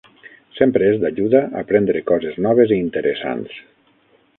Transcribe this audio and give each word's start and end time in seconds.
Sempre 0.59 0.87
és 0.93 0.97
d'ajuda 1.03 1.43
aprendre 1.61 2.03
coses 2.11 2.43
noves 2.49 2.77
i 2.77 2.83
interessants. 2.89 3.65